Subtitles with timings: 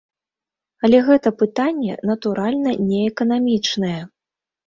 [0.87, 4.01] Але гэта пытанне, натуральна, не эканамічнае.